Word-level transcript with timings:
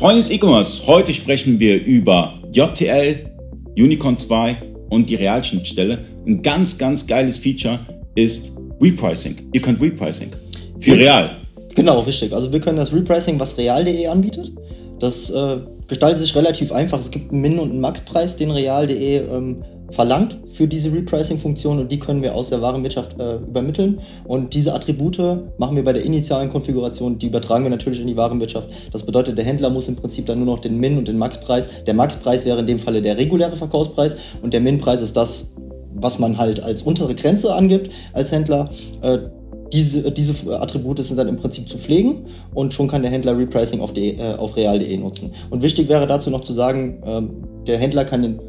Freunde 0.00 0.22
des 0.22 0.30
E-Commerce, 0.30 0.86
heute 0.86 1.12
sprechen 1.12 1.60
wir 1.60 1.84
über 1.84 2.32
JTL, 2.52 3.30
Unicorn 3.76 4.16
2 4.16 4.56
und 4.88 5.10
die 5.10 5.16
Realschnittstelle. 5.16 5.98
Ein 6.26 6.40
ganz, 6.40 6.78
ganz 6.78 7.06
geiles 7.06 7.36
Feature 7.36 7.80
ist 8.14 8.52
Repricing. 8.80 9.50
Ihr 9.52 9.60
könnt 9.60 9.78
Repricing 9.78 10.30
für 10.78 10.96
Real. 10.96 11.36
Genau, 11.74 12.00
richtig. 12.00 12.32
Also 12.32 12.50
wir 12.50 12.60
können 12.60 12.78
das 12.78 12.94
Repricing, 12.94 13.38
was 13.38 13.58
real.de 13.58 14.06
anbietet. 14.06 14.52
Das 15.00 15.28
äh, 15.28 15.58
gestaltet 15.86 16.20
sich 16.20 16.34
relativ 16.34 16.72
einfach. 16.72 16.98
Es 16.98 17.10
gibt 17.10 17.30
einen 17.30 17.42
Min- 17.42 17.58
und 17.58 17.70
einen 17.70 17.80
Max-Preis, 17.82 18.36
den 18.36 18.52
real.de 18.52 19.16
ähm, 19.18 19.62
verlangt 19.90 20.38
für 20.46 20.66
diese 20.66 20.92
Repricing-Funktion 20.92 21.78
und 21.78 21.92
die 21.92 21.98
können 21.98 22.22
wir 22.22 22.34
aus 22.34 22.50
der 22.50 22.62
Warenwirtschaft 22.62 23.18
äh, 23.18 23.36
übermitteln. 23.36 24.00
Und 24.24 24.54
diese 24.54 24.74
Attribute 24.74 25.18
machen 25.58 25.76
wir 25.76 25.84
bei 25.84 25.92
der 25.92 26.04
initialen 26.04 26.48
Konfiguration, 26.48 27.18
die 27.18 27.26
übertragen 27.26 27.64
wir 27.64 27.70
natürlich 27.70 28.00
in 28.00 28.06
die 28.06 28.16
Warenwirtschaft. 28.16 28.70
Das 28.92 29.04
bedeutet, 29.04 29.38
der 29.38 29.44
Händler 29.44 29.70
muss 29.70 29.88
im 29.88 29.96
Prinzip 29.96 30.26
dann 30.26 30.38
nur 30.38 30.54
noch 30.54 30.60
den 30.60 30.78
Min- 30.78 30.98
und 30.98 31.08
den 31.08 31.18
Max-Preis. 31.18 31.68
Der 31.86 31.94
Max-Preis 31.94 32.46
wäre 32.46 32.60
in 32.60 32.66
dem 32.66 32.78
Falle 32.78 33.02
der 33.02 33.16
reguläre 33.16 33.56
Verkaufspreis 33.56 34.16
und 34.42 34.52
der 34.54 34.60
Min-Preis 34.60 35.00
ist 35.00 35.16
das, 35.16 35.54
was 35.94 36.18
man 36.18 36.38
halt 36.38 36.62
als 36.62 36.82
untere 36.82 37.14
Grenze 37.14 37.54
angibt 37.54 37.90
als 38.12 38.32
Händler. 38.32 38.70
Äh, 39.02 39.18
diese, 39.72 40.10
diese 40.10 40.60
Attribute 40.60 40.98
sind 40.98 41.16
dann 41.16 41.28
im 41.28 41.36
Prinzip 41.36 41.68
zu 41.68 41.78
pflegen 41.78 42.26
und 42.54 42.74
schon 42.74 42.88
kann 42.88 43.02
der 43.02 43.10
Händler 43.10 43.38
Repricing 43.38 43.80
auf, 43.80 43.96
äh, 43.96 44.34
auf 44.34 44.56
real.de 44.56 44.96
nutzen. 44.96 45.32
Und 45.50 45.62
wichtig 45.62 45.88
wäre 45.88 46.06
dazu 46.06 46.30
noch 46.30 46.40
zu 46.40 46.52
sagen, 46.52 47.02
ähm, 47.04 47.30
der 47.66 47.78
Händler 47.78 48.04
kann 48.04 48.22
den 48.22 48.40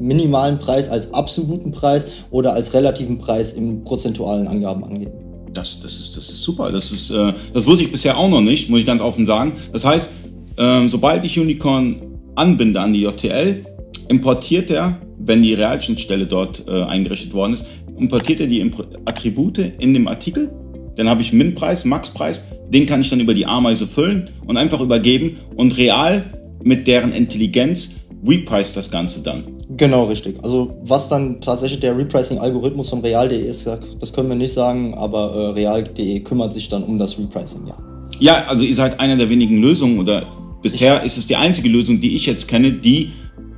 minimalen 0.00 0.58
Preis 0.58 0.88
als 0.88 1.12
absoluten 1.12 1.72
Preis 1.72 2.06
oder 2.30 2.52
als 2.52 2.74
relativen 2.74 3.18
Preis 3.18 3.52
in 3.52 3.84
prozentualen 3.84 4.48
Angaben 4.48 4.84
angeben. 4.84 5.12
Das, 5.52 5.80
das, 5.80 5.98
ist, 5.98 6.16
das 6.16 6.28
ist 6.28 6.42
super. 6.42 6.70
Das, 6.70 6.92
ist, 6.92 7.10
äh, 7.10 7.32
das 7.52 7.66
wusste 7.66 7.84
ich 7.84 7.92
bisher 7.92 8.16
auch 8.16 8.28
noch 8.28 8.40
nicht, 8.40 8.68
muss 8.68 8.80
ich 8.80 8.86
ganz 8.86 9.00
offen 9.00 9.26
sagen. 9.26 9.52
Das 9.72 9.84
heißt, 9.84 10.10
äh, 10.56 10.88
sobald 10.88 11.24
ich 11.24 11.38
Unicorn 11.38 12.02
anbinde 12.34 12.80
an 12.80 12.92
die 12.92 13.02
JTL, 13.02 13.64
importiert 14.08 14.70
er, 14.70 14.98
wenn 15.18 15.42
die 15.42 15.54
Realschnittstelle 15.54 16.26
dort 16.26 16.64
äh, 16.68 16.82
eingerichtet 16.82 17.32
worden 17.34 17.54
ist, 17.54 17.66
importiert 17.98 18.40
er 18.40 18.46
die 18.46 18.62
Attribute 19.06 19.58
in 19.58 19.94
dem 19.94 20.06
Artikel. 20.06 20.50
Dann 20.96 21.08
habe 21.08 21.22
ich 21.22 21.32
Min-Preis, 21.32 21.84
Max-Preis, 21.84 22.48
den 22.70 22.86
kann 22.86 23.00
ich 23.00 23.10
dann 23.10 23.20
über 23.20 23.34
die 23.34 23.46
Ameise 23.46 23.86
füllen 23.86 24.30
und 24.46 24.56
einfach 24.56 24.80
übergeben 24.80 25.38
und 25.56 25.76
real 25.76 26.24
mit 26.62 26.86
deren 26.86 27.12
Intelligenz 27.12 27.96
reprice 28.26 28.74
das 28.74 28.90
Ganze 28.90 29.22
dann. 29.22 29.44
Genau, 29.76 30.04
richtig. 30.04 30.42
Also 30.42 30.78
was 30.82 31.08
dann 31.08 31.40
tatsächlich 31.40 31.80
der 31.80 31.96
Repricing-Algorithmus 31.96 32.88
von 32.88 33.00
real.de 33.00 33.38
ist, 33.38 33.68
das 34.00 34.12
können 34.12 34.28
wir 34.30 34.36
nicht 34.36 34.54
sagen, 34.54 34.94
aber 34.94 35.32
äh, 35.34 35.46
real.de 35.50 36.20
kümmert 36.20 36.54
sich 36.54 36.68
dann 36.68 36.82
um 36.84 36.98
das 36.98 37.18
Repricing, 37.18 37.66
ja. 37.66 37.76
Ja, 38.20 38.44
also 38.48 38.64
ihr 38.64 38.74
seid 38.74 38.98
einer 38.98 39.16
der 39.16 39.28
wenigen 39.28 39.60
Lösungen 39.60 39.98
oder 39.98 40.26
bisher 40.62 41.00
ich 41.00 41.06
ist 41.06 41.18
es 41.18 41.26
die 41.26 41.36
einzige 41.36 41.68
Lösung, 41.68 42.00
die 42.00 42.16
ich 42.16 42.26
jetzt 42.26 42.48
kenne, 42.48 42.72
die 42.72 43.10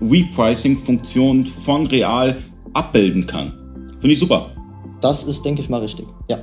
Repricing-Funktion 0.02 1.46
von 1.46 1.86
real 1.86 2.36
abbilden 2.74 3.26
kann. 3.26 3.52
Finde 4.00 4.12
ich 4.12 4.18
super. 4.18 4.50
Das 5.00 5.24
ist, 5.24 5.44
denke 5.44 5.62
ich 5.62 5.68
mal, 5.68 5.80
richtig, 5.80 6.06
ja. 6.28 6.38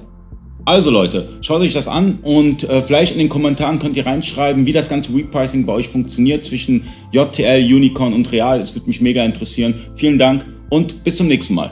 Also 0.67 0.91
Leute, 0.91 1.29
schaut 1.39 1.61
euch 1.61 1.71
das 1.71 1.87
an 1.87 2.19
und 2.23 2.65
äh, 2.65 2.81
vielleicht 2.81 3.13
in 3.13 3.19
den 3.19 3.29
Kommentaren 3.29 3.79
könnt 3.79 3.95
ihr 3.95 4.05
reinschreiben, 4.05 4.65
wie 4.65 4.73
das 4.73 4.89
ganze 4.89 5.15
Repricing 5.15 5.65
bei 5.65 5.71
euch 5.71 5.87
funktioniert 5.87 6.43
zwischen 6.43 6.83
JTL, 7.13 7.63
Unicorn 7.73 8.11
und 8.11 8.29
Real. 8.33 8.59
Es 8.59 8.75
würde 8.75 8.87
mich 8.87 8.99
mega 8.99 9.23
interessieren. 9.23 9.75
Vielen 9.95 10.17
Dank 10.17 10.45
und 10.69 11.05
bis 11.05 11.15
zum 11.15 11.29
nächsten 11.29 11.53
Mal. 11.53 11.71